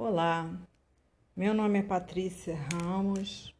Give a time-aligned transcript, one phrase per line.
[0.00, 0.48] Olá,
[1.34, 3.52] meu nome é Patrícia Ramos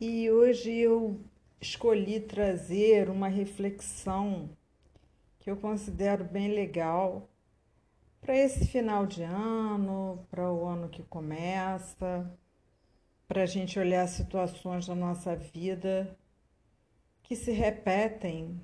[0.00, 1.20] e hoje eu
[1.60, 4.48] escolhi trazer uma reflexão
[5.40, 7.28] que eu considero bem legal
[8.20, 12.32] para esse final de ano, para o ano que começa,
[13.26, 16.16] para a gente olhar situações da nossa vida
[17.24, 18.60] que se repetem.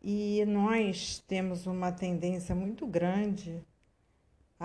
[0.00, 3.62] E nós temos uma tendência muito grande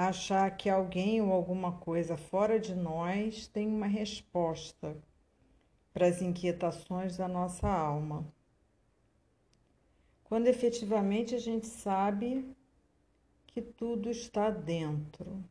[0.06, 4.96] achar que alguém ou alguma coisa fora de nós tem uma resposta
[5.92, 8.32] para as inquietações da nossa alma.
[10.24, 12.48] Quando efetivamente a gente sabe
[13.48, 15.44] que tudo está dentro.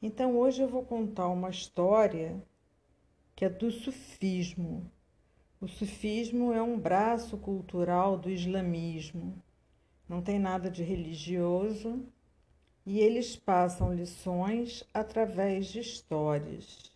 [0.00, 2.40] Então hoje eu vou contar uma história
[3.34, 4.88] que é do sufismo.
[5.60, 9.42] O sufismo é um braço cultural do islamismo.
[10.08, 12.06] Não tem nada de religioso
[12.84, 16.90] e eles passam lições através de histórias.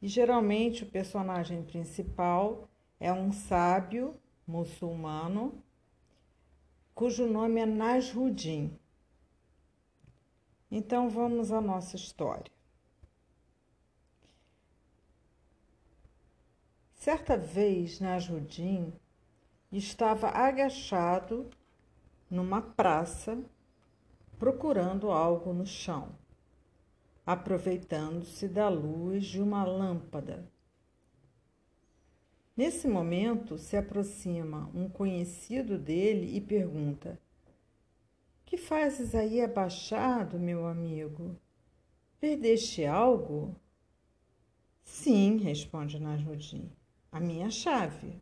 [0.00, 4.14] E geralmente o personagem principal é um sábio
[4.46, 5.62] muçulmano
[6.94, 8.78] cujo nome é Nasruddin.
[10.70, 12.52] Então vamos à nossa história.
[16.94, 18.92] Certa vez, Nasruddin
[19.70, 21.50] estava agachado
[22.30, 23.38] numa praça
[24.44, 26.10] procurando algo no chão,
[27.24, 30.46] aproveitando-se da luz de uma lâmpada.
[32.54, 37.18] Nesse momento se aproxima um conhecido dele e pergunta:
[38.44, 41.34] que fazes aí abaixado, meu amigo?
[42.20, 43.56] Perdeste algo?
[44.82, 46.70] Sim, responde Nasruddin,
[47.10, 48.20] a minha chave.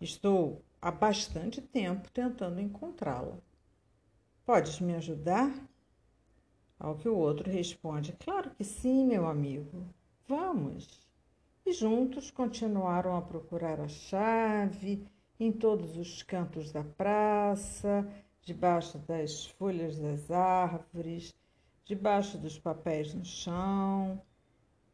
[0.00, 3.36] Estou há bastante tempo tentando encontrá-la.
[4.46, 5.50] Podes me ajudar?
[6.78, 9.86] Ao que o outro responde: Claro que sim, meu amigo.
[10.28, 11.00] Vamos.
[11.64, 15.06] E juntos continuaram a procurar a chave
[15.40, 18.06] em todos os cantos da praça,
[18.42, 21.34] debaixo das folhas das árvores,
[21.86, 24.20] debaixo dos papéis no chão,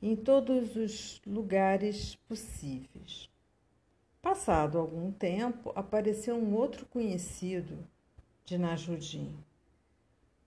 [0.00, 3.28] em todos os lugares possíveis.
[4.22, 7.76] Passado algum tempo, apareceu um outro conhecido
[8.44, 9.32] de Najudim.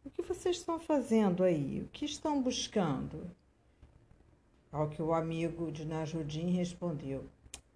[0.05, 1.81] O que vocês estão fazendo aí?
[1.81, 3.29] O que estão buscando?
[4.71, 7.25] Ao que o amigo de Najudim respondeu: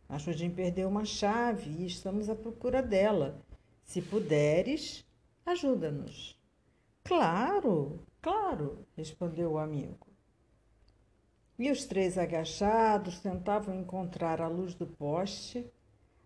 [0.09, 3.39] Najudim perdeu uma chave e estamos à procura dela.
[3.83, 5.05] Se puderes,
[5.47, 6.37] Ajuda-nos.
[7.05, 10.05] Claro, claro, respondeu o amigo.
[11.57, 15.65] E os três agachados tentavam encontrar à luz do poste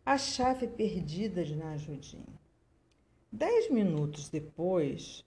[0.03, 2.25] a chave perdida de Najudim.
[3.31, 5.23] Dez minutos depois,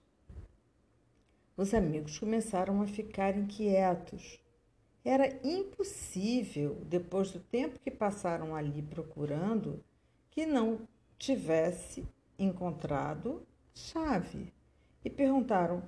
[1.57, 4.41] os amigos começaram a ficar inquietos.
[5.05, 9.85] Era impossível, depois do tempo que passaram ali procurando,
[10.31, 10.81] que não
[11.19, 12.07] tivesse
[12.39, 14.53] encontrado chave
[15.05, 15.83] e perguntaram: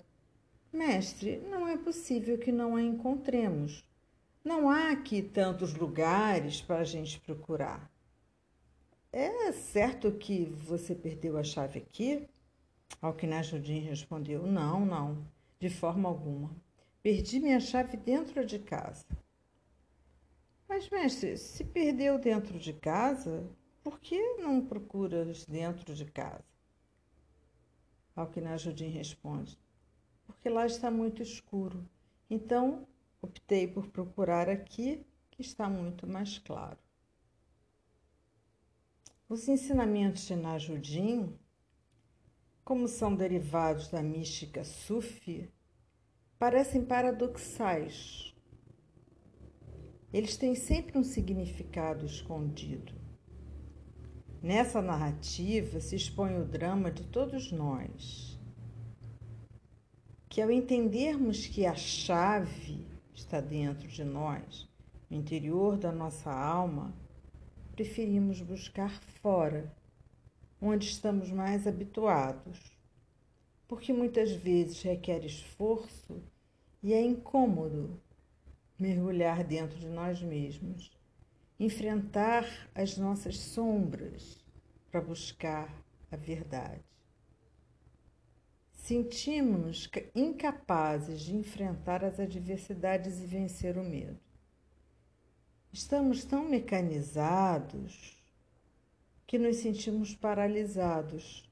[0.72, 3.84] Mestre, não é possível que não a encontremos.
[4.44, 7.90] Não há aqui tantos lugares para a gente procurar.
[9.12, 12.28] É certo que você perdeu a chave aqui?
[13.00, 15.26] Ao que Najudim respondeu: Não, não,
[15.58, 16.54] de forma alguma.
[17.02, 19.06] Perdi minha chave dentro de casa.
[20.68, 23.48] Mas, mestre, se perdeu dentro de casa,
[23.82, 26.44] por que não procuras dentro de casa?
[28.14, 29.58] Ao que Najudim responde:
[30.26, 31.88] Porque lá está muito escuro.
[32.28, 32.86] Então,
[33.22, 36.78] optei por procurar aqui, que está muito mais claro.
[39.28, 41.38] Os ensinamentos de Najudim,
[42.66, 45.48] como são derivados da mística sufi,
[46.36, 48.34] parecem paradoxais.
[50.12, 52.92] Eles têm sempre um significado escondido.
[54.42, 58.36] Nessa narrativa se expõe o drama de todos nós,
[60.28, 62.84] que ao entendermos que a chave
[63.14, 64.68] está dentro de nós,
[65.08, 66.92] no interior da nossa alma,
[67.76, 68.90] preferimos buscar
[69.22, 69.72] fora,
[70.60, 72.72] onde estamos mais habituados,
[73.68, 76.22] porque muitas vezes requer esforço
[76.82, 78.00] e é incômodo
[78.78, 80.90] mergulhar dentro de nós mesmos
[81.58, 82.44] enfrentar
[82.74, 84.44] as nossas sombras
[84.90, 85.74] para buscar
[86.10, 86.84] a verdade.
[88.72, 94.20] Sentimos-nos incapazes de enfrentar as adversidades e vencer o medo.
[95.72, 98.16] Estamos tão mecanizados
[99.26, 101.44] que nos sentimos paralisados.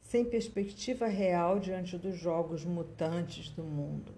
[0.00, 4.14] sem perspectiva real diante dos jogos mutantes do mundo.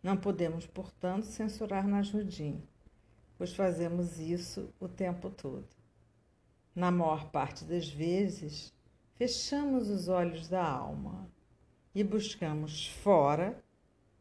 [0.00, 2.62] Não podemos, portanto, censurar Najmudim,
[3.36, 5.66] pois fazemos isso o tempo todo.
[6.74, 8.72] Na maior parte das vezes,
[9.16, 11.28] fechamos os olhos da alma
[11.92, 13.60] e buscamos fora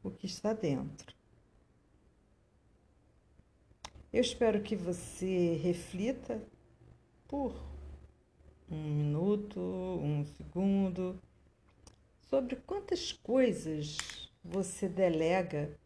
[0.04, 1.16] o que está dentro.
[4.14, 6.42] Eu espero que você reflita
[7.30, 7.56] por
[8.70, 11.18] um minuto, um segundo,
[12.30, 15.80] sobre quantas coisas você delega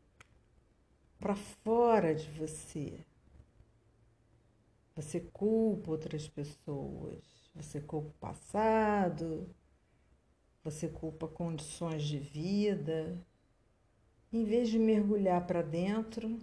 [1.19, 2.97] para fora de você.
[4.95, 7.23] Você culpa outras pessoas,
[7.53, 9.47] você culpa o passado,
[10.63, 13.15] você culpa condições de vida.
[14.33, 16.39] Em vez de mergulhar para dentro,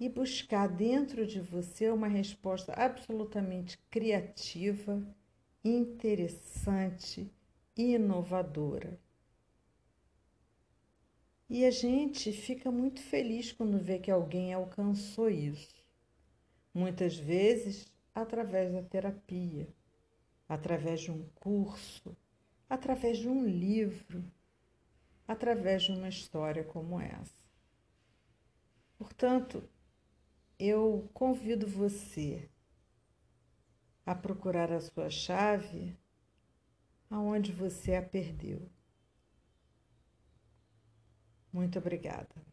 [0.00, 5.06] e buscar dentro de você uma resposta absolutamente criativa,
[5.62, 7.30] interessante
[7.76, 8.98] e inovadora.
[11.50, 15.84] E a gente fica muito feliz quando vê que alguém alcançou isso.
[16.72, 19.68] Muitas vezes através da terapia,
[20.48, 22.16] através de um curso,
[22.70, 24.24] através de um livro,
[25.28, 27.38] através de uma história como essa.
[28.96, 29.68] Portanto,
[30.60, 32.50] eu convido você
[34.04, 35.96] a procurar a sua chave
[37.08, 38.70] aonde você a perdeu.
[41.50, 42.49] Muito obrigada.